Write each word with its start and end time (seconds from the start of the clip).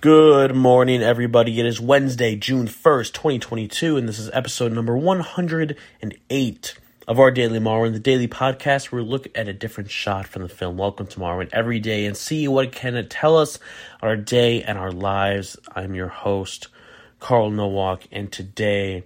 Good 0.00 0.54
morning, 0.54 1.02
everybody. 1.02 1.58
It 1.58 1.66
is 1.66 1.80
Wednesday, 1.80 2.36
June 2.36 2.68
1st, 2.68 3.12
2022, 3.14 3.96
and 3.96 4.08
this 4.08 4.20
is 4.20 4.30
episode 4.32 4.70
number 4.70 4.96
108 4.96 6.78
of 7.08 7.18
our 7.18 7.30
Daily 7.32 7.58
Marwen, 7.58 7.94
the 7.94 7.98
daily 7.98 8.28
podcast 8.28 8.92
where 8.92 9.02
we 9.02 9.08
look 9.08 9.26
at 9.34 9.48
a 9.48 9.52
different 9.52 9.90
shot 9.90 10.28
from 10.28 10.42
the 10.42 10.48
film 10.48 10.76
Welcome 10.76 11.08
to 11.08 11.18
Marwen 11.18 11.48
every 11.52 11.80
day 11.80 12.06
and 12.06 12.16
see 12.16 12.46
what 12.46 12.70
can 12.70 12.94
it 12.94 13.10
tell 13.10 13.36
us 13.36 13.58
our 14.00 14.14
day 14.14 14.62
and 14.62 14.78
our 14.78 14.92
lives. 14.92 15.56
I'm 15.74 15.96
your 15.96 16.06
host, 16.06 16.68
Carl 17.18 17.50
Nowak, 17.50 18.06
and 18.12 18.30
today, 18.30 19.02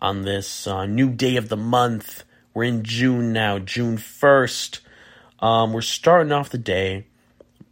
on 0.00 0.22
this 0.22 0.68
uh, 0.68 0.86
new 0.86 1.10
day 1.10 1.34
of 1.34 1.48
the 1.48 1.56
month, 1.56 2.22
we're 2.54 2.62
in 2.62 2.84
June 2.84 3.32
now, 3.32 3.58
June 3.58 3.96
1st. 3.96 4.78
Um, 5.40 5.72
we're 5.72 5.80
starting 5.80 6.30
off 6.30 6.50
the 6.50 6.58
day 6.58 7.06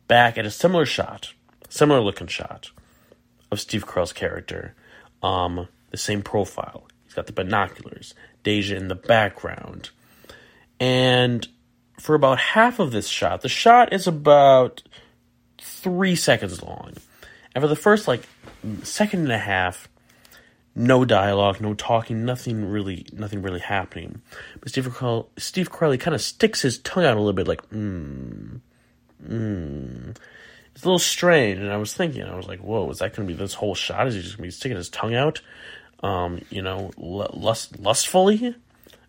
back 0.09 0.37
at 0.37 0.45
a 0.45 0.51
similar 0.51 0.85
shot 0.85 1.33
similar 1.69 2.01
looking 2.01 2.27
shot 2.27 2.71
of 3.51 3.61
Steve 3.61 3.87
Carell's 3.87 4.13
character. 4.13 4.75
Um, 5.23 5.69
the 5.91 5.97
same 5.97 6.23
profile. 6.23 6.87
He's 7.05 7.15
got 7.15 7.27
the 7.27 7.33
binoculars, 7.33 8.15
Deja 8.43 8.77
in 8.77 8.89
the 8.89 8.95
background. 8.95 9.91
And 10.79 11.47
for 11.99 12.15
about 12.15 12.39
half 12.39 12.79
of 12.79 12.93
this 12.93 13.09
shot, 13.09 13.41
the 13.41 13.49
shot 13.49 13.93
is 13.93 14.07
about 14.07 14.83
three 15.59 16.17
seconds 16.17 16.63
long. 16.63 16.93
And 17.55 17.63
for 17.63 17.69
the 17.69 17.77
first 17.77 18.07
like 18.07 18.23
second 18.83 19.21
and 19.21 19.33
a 19.33 19.39
half, 19.39 19.89
no 20.75 21.07
dialogue, 21.07 21.61
no 21.61 21.73
talking, 21.73 22.27
nothing 22.27 22.69
really, 22.69 23.07
nothing 23.13 23.41
really 23.41 23.61
happening. 23.61 24.21
But 24.61 24.69
Steve 24.69 24.87
Carell, 24.89 25.29
Steve 25.39 25.73
Carell 25.73 25.99
kind 25.99 26.15
of 26.15 26.21
sticks 26.21 26.61
his 26.61 26.79
tongue 26.79 27.05
out 27.05 27.17
a 27.17 27.21
little 27.21 27.33
bit, 27.33 27.49
like, 27.49 27.65
hmm, 27.69 28.57
hmm 29.27 30.11
it's 30.77 30.85
a 30.85 30.89
little 30.89 30.99
strange. 30.99 31.59
And 31.59 31.73
I 31.73 31.79
was 31.79 31.95
thinking, 31.95 32.23
I 32.23 32.37
was 32.37 32.47
like, 32.47 32.61
whoa, 32.61 32.91
is 32.91 32.99
that 32.99 33.17
going 33.17 33.27
to 33.27 33.35
be 33.35 33.39
this 33.39 33.55
whole 33.55 33.75
shot? 33.75 34.07
Is 34.09 34.15
he 34.15 34.21
just 34.21 34.37
going 34.37 34.43
to 34.43 34.49
be 34.49 34.51
sticking 34.51 34.77
his 34.77 34.91
tongue 34.91 35.15
out, 35.15 35.41
um, 36.03 36.43
you 36.51 36.61
know, 36.61 36.91
lust, 36.99 37.81
lustfully? 37.81 38.55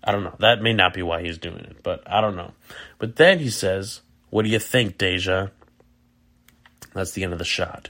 I 0.02 0.14
don't 0.14 0.23
know. 0.23 0.36
That 0.39 0.61
may 0.61 0.72
not 0.72 0.94
be 0.94 1.02
why 1.02 1.23
he's 1.23 1.38
doing 1.38 1.59
it, 1.59 1.83
but 1.83 2.09
I 2.09 2.22
don't 2.22 2.38
know. 2.38 2.53
But 3.00 3.17
then 3.17 3.39
he 3.39 3.50
says, 3.50 4.00
what 4.30 4.44
do 4.44 4.50
you 4.50 4.59
think, 4.59 4.97
Deja? 4.97 5.50
That's 6.94 7.11
the 7.11 7.25
end 7.25 7.33
of 7.33 7.39
the 7.39 7.44
shot. 7.44 7.89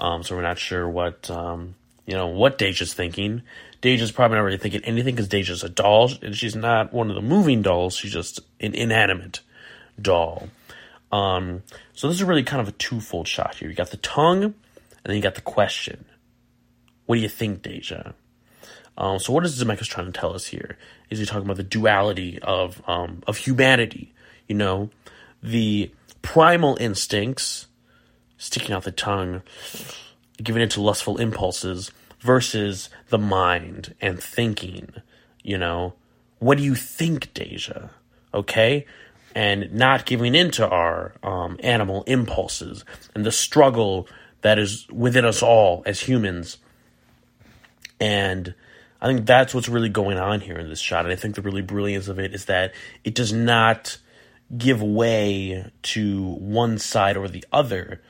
Um, 0.00 0.24
so 0.24 0.34
we're 0.34 0.42
not 0.42 0.58
sure 0.58 0.88
what, 0.88 1.30
um, 1.30 1.76
you 2.06 2.14
know, 2.14 2.26
what 2.26 2.58
Deja's 2.58 2.92
thinking. 2.92 3.42
Deja's 3.82 4.10
probably 4.10 4.38
not 4.38 4.42
really 4.42 4.58
thinking 4.58 4.84
anything 4.84 5.14
because 5.14 5.28
Deja's 5.28 5.62
a 5.62 5.68
doll, 5.68 6.10
and 6.22 6.36
she's 6.36 6.56
not 6.56 6.92
one 6.92 7.08
of 7.08 7.14
the 7.14 7.22
moving 7.22 7.62
dolls. 7.62 7.94
She's 7.94 8.12
just 8.12 8.40
an 8.58 8.74
inanimate 8.74 9.42
doll. 10.00 10.48
Um, 11.12 11.62
so 11.92 12.08
this 12.08 12.16
is 12.16 12.24
really 12.24 12.42
kind 12.42 12.60
of 12.60 12.68
a 12.68 12.72
twofold 12.72 13.28
shot 13.28 13.56
here. 13.56 13.68
You 13.68 13.74
got 13.74 13.90
the 13.90 13.98
tongue, 13.98 14.42
and 14.42 14.54
then 15.04 15.16
you 15.16 15.22
got 15.22 15.34
the 15.34 15.42
question. 15.42 16.06
What 17.06 17.16
do 17.16 17.20
you 17.20 17.28
think, 17.28 17.62
Deja? 17.62 18.12
Um, 18.96 19.18
so 19.18 19.32
what 19.32 19.44
is 19.44 19.62
Zemeckis 19.62 19.88
trying 19.88 20.10
to 20.10 20.18
tell 20.18 20.34
us 20.34 20.46
here? 20.46 20.76
Is 21.10 21.18
he 21.18 21.26
talking 21.26 21.44
about 21.44 21.56
the 21.56 21.62
duality 21.62 22.38
of 22.42 22.82
um, 22.86 23.22
of 23.26 23.36
humanity? 23.36 24.14
You 24.48 24.56
know, 24.56 24.90
the 25.42 25.92
primal 26.22 26.76
instincts, 26.80 27.66
sticking 28.36 28.74
out 28.74 28.84
the 28.84 28.92
tongue, 28.92 29.42
giving 30.42 30.62
into 30.62 30.80
lustful 30.80 31.18
impulses, 31.18 31.90
versus 32.20 32.88
the 33.08 33.18
mind 33.18 33.94
and 34.00 34.22
thinking. 34.22 34.92
You 35.42 35.58
know, 35.58 35.94
what 36.38 36.58
do 36.58 36.64
you 36.64 36.74
think, 36.74 37.34
Deja? 37.34 37.88
Okay, 38.32 38.86
and 39.34 39.72
not 39.72 40.06
giving 40.06 40.34
in 40.34 40.50
to 40.52 40.68
our 40.68 41.14
um, 41.22 41.58
animal 41.62 42.02
impulses 42.06 42.84
and 43.14 43.24
the 43.24 43.32
struggle 43.32 44.06
that 44.42 44.58
is 44.58 44.86
within 44.90 45.24
us 45.24 45.42
all 45.42 45.82
as 45.86 46.00
humans. 46.00 46.58
And 48.00 48.54
I 49.00 49.06
think 49.06 49.26
that's 49.26 49.54
what's 49.54 49.68
really 49.68 49.88
going 49.88 50.18
on 50.18 50.40
here 50.40 50.58
in 50.58 50.68
this 50.68 50.80
shot. 50.80 51.04
And 51.04 51.12
I 51.12 51.16
think 51.16 51.34
the 51.34 51.42
really 51.42 51.62
brilliance 51.62 52.08
of 52.08 52.18
it 52.18 52.34
is 52.34 52.46
that 52.46 52.72
it 53.04 53.14
does 53.14 53.32
not 53.32 53.98
give 54.56 54.82
way 54.82 55.70
to 55.82 56.22
one 56.34 56.78
side 56.78 57.16
or 57.16 57.28
the 57.28 57.44
other. 57.52 58.02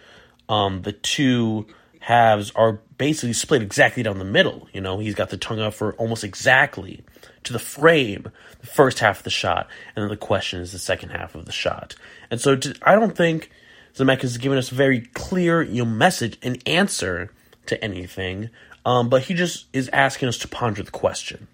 Um, 0.49 0.83
the 0.83 0.93
two 0.93 1.67
halves 2.03 2.51
are 2.57 2.81
basically 2.99 3.33
split 3.33 3.63
exactly 3.63 4.03
down 4.03 4.19
the 4.19 4.25
middle. 4.25 4.69
You 4.73 4.81
know, 4.81 4.99
he's 4.99 5.15
got 5.15 5.31
the 5.31 5.37
tongue 5.37 5.61
out 5.61 5.73
for 5.73 5.93
almost 5.95 6.25
exactly 6.25 7.05
to 7.45 7.53
the 7.53 7.61
frame 7.61 8.27
the 8.61 8.67
first 8.67 8.99
half 8.99 9.19
of 9.19 9.25
the 9.25 9.31
shot, 9.31 9.69
and 9.95 10.03
then 10.03 10.11
the 10.11 10.17
question 10.17 10.61
is 10.61 10.73
the 10.73 10.81
second 10.81 11.11
half 11.11 11.37
of 11.37 11.47
the 11.47 11.53
shot. 11.53 11.95
And 12.29 12.41
so 12.41 12.57
to, 12.57 12.75
I 12.83 12.97
don't 12.97 13.17
think 13.17 13.51
Zemeckis 13.95 14.23
has 14.23 14.39
given 14.39 14.59
us 14.59 14.73
a 14.73 14.75
very 14.75 15.03
clear 15.15 15.63
you 15.63 15.85
know, 15.85 15.91
message, 15.91 16.39
an 16.43 16.57
answer 16.67 17.33
to 17.67 17.83
anything, 17.83 18.51
um, 18.85 19.09
but 19.09 19.23
he 19.23 19.35
just 19.35 19.67
is 19.73 19.89
asking 19.93 20.29
us 20.29 20.39
to 20.39 20.49
ponder 20.49 20.83
the 20.83 20.91
question 20.91 21.47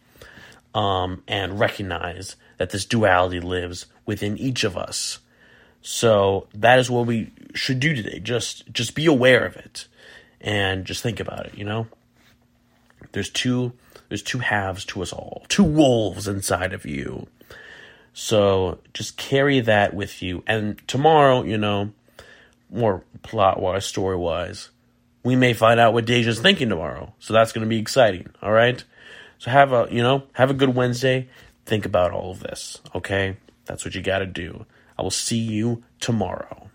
um, 0.74 1.22
and 1.28 1.60
recognize 1.60 2.36
that 2.56 2.70
this 2.70 2.86
duality 2.86 3.40
lives 3.40 3.84
within 4.06 4.38
each 4.38 4.64
of 4.64 4.78
us. 4.78 5.18
So 5.82 6.46
that 6.54 6.78
is 6.78 6.90
what 6.90 7.06
we 7.06 7.32
should 7.52 7.80
do 7.80 7.94
today. 7.94 8.18
Just 8.18 8.72
just 8.72 8.94
be 8.94 9.04
aware 9.04 9.44
of 9.44 9.56
it 9.56 9.86
and 10.40 10.84
just 10.84 11.02
think 11.02 11.20
about 11.20 11.46
it, 11.46 11.56
you 11.56 11.64
know? 11.64 11.86
There's 13.12 13.30
two 13.30 13.72
there's 14.08 14.22
two 14.22 14.38
halves 14.38 14.84
to 14.86 15.02
us 15.02 15.12
all. 15.12 15.44
Two 15.48 15.64
wolves 15.64 16.26
inside 16.28 16.72
of 16.72 16.86
you. 16.86 17.26
So 18.14 18.78
just 18.94 19.16
carry 19.16 19.60
that 19.60 19.94
with 19.94 20.22
you. 20.22 20.42
And 20.46 20.80
tomorrow, 20.88 21.42
you 21.42 21.58
know, 21.58 21.92
more 22.70 23.04
plot 23.22 23.60
wise, 23.60 23.84
story 23.84 24.16
wise, 24.16 24.70
we 25.22 25.36
may 25.36 25.52
find 25.52 25.78
out 25.78 25.92
what 25.92 26.06
Deja's 26.06 26.40
thinking 26.40 26.68
tomorrow. 26.68 27.12
So 27.18 27.34
that's 27.34 27.52
going 27.52 27.64
to 27.64 27.68
be 27.68 27.78
exciting. 27.78 28.30
All 28.42 28.52
right. 28.52 28.82
So 29.38 29.50
have 29.50 29.72
a, 29.72 29.88
you 29.90 30.02
know, 30.02 30.24
have 30.32 30.50
a 30.50 30.54
good 30.54 30.74
Wednesday. 30.74 31.28
Think 31.66 31.84
about 31.84 32.12
all 32.12 32.30
of 32.30 32.40
this. 32.40 32.80
Okay. 32.94 33.36
That's 33.66 33.84
what 33.84 33.94
you 33.94 34.02
got 34.02 34.20
to 34.20 34.26
do. 34.26 34.64
I 34.98 35.02
will 35.02 35.10
see 35.10 35.38
you 35.38 35.84
tomorrow. 36.00 36.70